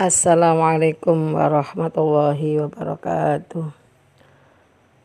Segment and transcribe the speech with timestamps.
[0.00, 3.68] Assalamualaikum warahmatullahi wabarakatuh.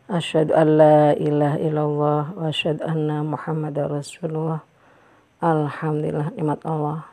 [0.08, 4.64] Asyhadu an la ilaha illallah wa asyhadu anna Muhammadar Rasulullah.
[5.44, 7.12] Alhamdulillah nikmat Allah.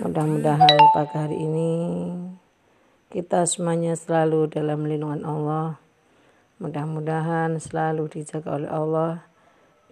[0.00, 1.72] Mudah-mudahan pagi hari ini
[3.12, 5.76] kita semuanya selalu dalam lindungan Allah.
[6.64, 9.28] Mudah-mudahan selalu dijaga oleh Allah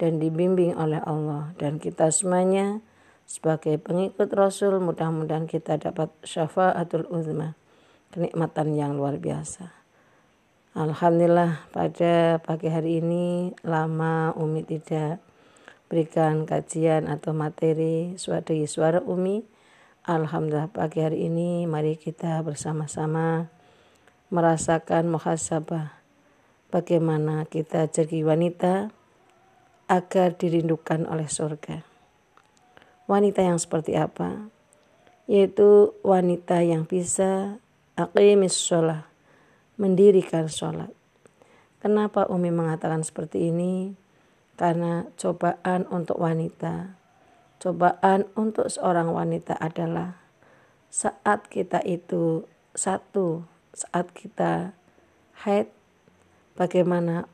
[0.00, 2.80] dan dibimbing oleh Allah dan kita semuanya
[3.30, 7.54] sebagai pengikut Rasul mudah-mudahan kita dapat syafaatul uzma
[8.10, 9.70] kenikmatan yang luar biasa.
[10.74, 15.22] Alhamdulillah pada pagi hari ini lama Umi tidak
[15.86, 19.46] berikan kajian atau materi suara suara Umi.
[20.10, 23.46] Alhamdulillah pagi hari ini mari kita bersama-sama
[24.34, 25.94] merasakan muhasabah
[26.74, 28.90] bagaimana kita jadi wanita
[29.86, 31.89] agar dirindukan oleh surga
[33.10, 34.46] wanita yang seperti apa?
[35.26, 37.58] Yaitu wanita yang bisa
[37.98, 39.02] aqimis sholat,
[39.74, 40.94] mendirikan sholat.
[41.82, 43.98] Kenapa Umi mengatakan seperti ini?
[44.54, 46.94] Karena cobaan untuk wanita,
[47.58, 50.20] cobaan untuk seorang wanita adalah
[50.92, 52.44] saat kita itu
[52.76, 54.76] satu, saat kita
[55.48, 55.72] haid,
[56.60, 57.24] bagaimana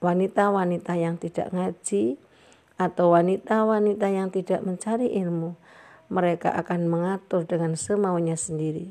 [0.00, 2.16] wanita-wanita yang tidak ngaji,
[2.82, 5.54] atau wanita-wanita yang tidak mencari ilmu,
[6.10, 8.90] mereka akan mengatur dengan semaunya sendiri.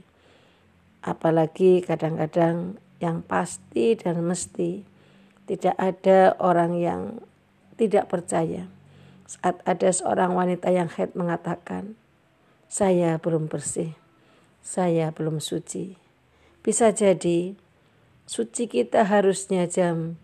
[1.04, 4.88] Apalagi kadang-kadang yang pasti dan mesti
[5.50, 7.02] tidak ada orang yang
[7.76, 8.72] tidak percaya.
[9.28, 12.00] Saat ada seorang wanita yang head mengatakan,
[12.72, 13.98] saya belum bersih,
[14.64, 16.00] saya belum suci.
[16.62, 17.58] Bisa jadi
[18.30, 20.22] suci kita harusnya jam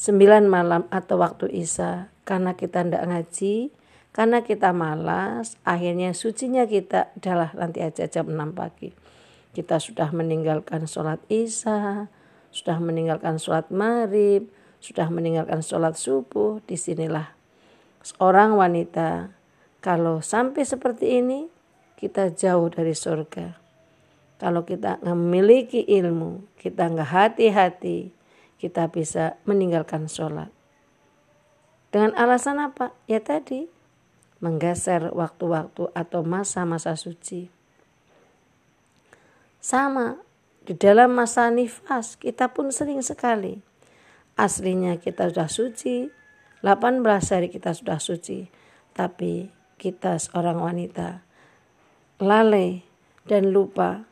[0.00, 3.70] 9 malam atau waktu Isya karena kita tidak ngaji,
[4.10, 8.90] karena kita malas, akhirnya sucinya kita adalah nanti aja jam 6 pagi.
[9.54, 12.10] Kita sudah meninggalkan sholat isya,
[12.50, 14.50] sudah meninggalkan sholat maghrib,
[14.82, 16.58] sudah meninggalkan sholat subuh.
[16.66, 17.30] Di sinilah
[18.02, 19.30] seorang wanita
[19.84, 21.46] kalau sampai seperti ini
[22.00, 23.54] kita jauh dari surga.
[24.36, 28.12] Kalau kita memiliki ilmu, kita nggak hati-hati,
[28.56, 30.55] kita bisa meninggalkan sholat.
[31.96, 32.92] Dengan alasan apa?
[33.08, 33.72] Ya tadi,
[34.44, 37.48] menggeser waktu-waktu atau masa-masa suci.
[39.64, 40.20] Sama,
[40.68, 43.64] di dalam masa nifas kita pun sering sekali.
[44.36, 46.12] Aslinya kita sudah suci,
[46.60, 47.00] 18
[47.32, 48.44] hari kita sudah suci.
[48.92, 49.48] Tapi
[49.80, 51.24] kita seorang wanita
[52.20, 52.84] lalai
[53.24, 54.04] dan lupa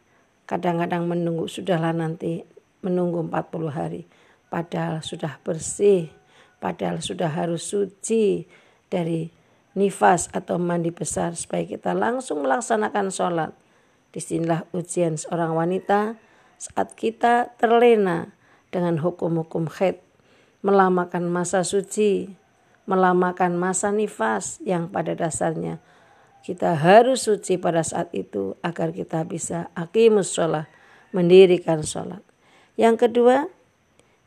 [0.49, 2.49] kadang-kadang menunggu sudahlah nanti
[2.81, 4.09] menunggu 40 hari
[4.49, 6.24] padahal sudah bersih
[6.65, 8.49] padahal sudah harus suci
[8.89, 9.29] dari
[9.77, 13.53] nifas atau mandi besar supaya kita langsung melaksanakan sholat.
[14.09, 16.17] Di sinilah ujian seorang wanita
[16.57, 18.33] saat kita terlena
[18.73, 20.01] dengan hukum-hukum haid,
[20.65, 22.33] melamakan masa suci,
[22.89, 25.85] melamakan masa nifas yang pada dasarnya
[26.45, 30.69] kita harus suci pada saat itu agar kita bisa akimus sholat,
[31.17, 32.21] mendirikan sholat.
[32.77, 33.49] Yang kedua,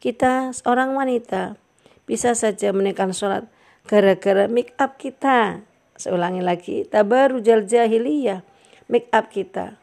[0.01, 1.61] kita seorang wanita
[2.07, 3.45] bisa saja menaikkan sholat
[3.85, 5.61] gara-gara make up kita.
[5.99, 8.41] Saya ulangi lagi, tabaru jal jahiliyah,
[8.87, 9.75] make up kita.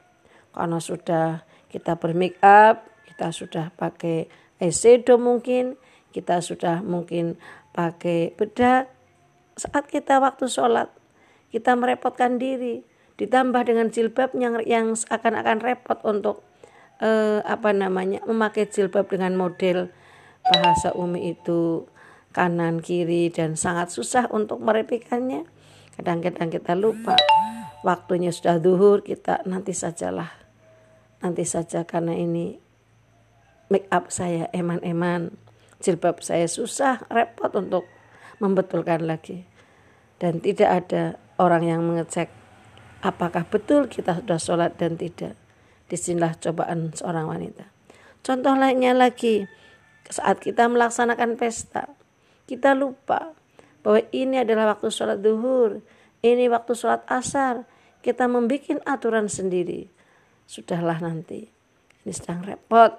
[0.54, 4.30] Karena sudah kita bermake up, kita sudah pakai
[4.62, 5.76] eyeshadow mungkin,
[6.14, 7.36] kita sudah mungkin
[7.74, 8.88] pakai bedak.
[9.58, 10.88] Saat kita waktu sholat,
[11.50, 12.86] kita merepotkan diri,
[13.18, 16.46] ditambah dengan jilbab yang yang akan-akan repot untuk
[17.02, 19.90] eh, apa namanya memakai jilbab dengan model
[20.44, 21.88] bahasa umi itu
[22.34, 25.46] kanan kiri dan sangat susah untuk merepikannya.
[25.94, 27.14] Kadang-kadang kita lupa.
[27.86, 30.34] Waktunya sudah duhur kita nanti sajalah.
[31.22, 32.58] Nanti saja karena ini
[33.70, 35.38] make up saya eman-eman.
[35.78, 37.86] Jilbab saya susah repot untuk
[38.42, 39.46] membetulkan lagi.
[40.18, 42.32] Dan tidak ada orang yang mengecek
[43.04, 45.38] apakah betul kita sudah sholat dan tidak.
[45.86, 47.70] Di sinilah cobaan seorang wanita.
[48.24, 49.44] Contoh lainnya lagi
[50.08, 51.92] saat kita melaksanakan pesta
[52.44, 53.32] kita lupa
[53.84, 55.84] bahwa ini adalah waktu sholat duhur,
[56.24, 57.68] ini waktu sholat asar.
[58.00, 59.88] Kita membuat aturan sendiri.
[60.48, 61.48] Sudahlah nanti.
[62.04, 62.96] Ini sedang repot.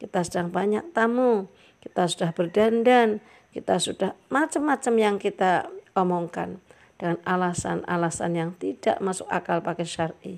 [0.00, 1.48] Kita sedang banyak tamu.
[1.80, 3.20] Kita sudah berdandan.
[3.52, 6.60] Kita sudah macam-macam yang kita omongkan.
[6.96, 10.34] Dengan alasan-alasan yang tidak masuk akal pakai syari.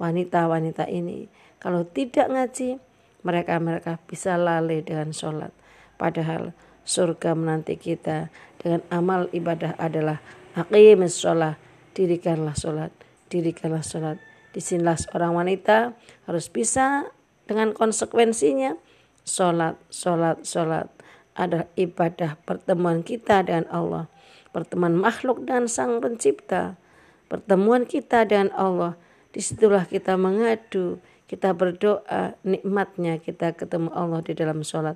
[0.00, 1.28] Wanita-wanita ini.
[1.60, 2.80] Kalau tidak ngaji,
[3.24, 5.52] mereka-mereka bisa lalai dengan sholat.
[5.96, 6.52] Padahal
[6.84, 8.28] surga menanti kita
[8.60, 10.20] dengan amal ibadah adalah
[10.56, 11.56] aqimis sholat
[11.96, 12.92] dirikanlah sholat
[13.32, 14.20] dirikanlah sholat
[14.54, 15.98] Di sinilah seorang wanita
[16.30, 17.10] harus bisa
[17.50, 18.78] dengan konsekuensinya
[19.26, 20.86] sholat, sholat, sholat
[21.34, 24.06] adalah ibadah pertemuan kita dengan Allah.
[24.54, 26.78] Pertemuan makhluk dan sang pencipta.
[27.26, 28.94] Pertemuan kita dengan Allah.
[29.34, 34.94] Di situlah kita mengadu, kita berdoa, nikmatnya kita ketemu Allah di dalam sholat.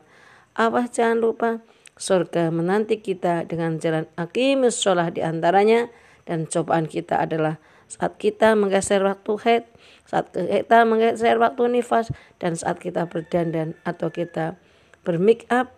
[0.55, 1.58] Apa jangan lupa
[1.99, 5.91] surga menanti kita dengan jalan akimus sholat di antaranya
[6.25, 7.59] dan cobaan kita adalah
[7.89, 9.65] saat kita menggeser waktu head,
[10.05, 14.61] saat kita menggeser waktu nifas, dan saat kita berdandan atau kita
[15.03, 15.73] bermake up,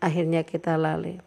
[0.00, 1.20] akhirnya kita lalai.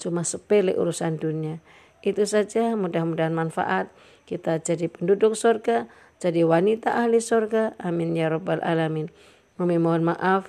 [0.00, 1.60] Cuma sepele urusan dunia.
[2.00, 3.92] Itu saja mudah-mudahan manfaat.
[4.24, 5.84] Kita jadi penduduk surga,
[6.16, 7.76] jadi wanita ahli surga.
[7.76, 9.12] Amin ya rabbal alamin.
[9.60, 10.48] Kami mohon maaf.